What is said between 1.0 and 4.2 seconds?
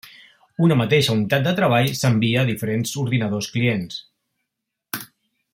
unitat de treball s’envia a diferents ordinadors clients.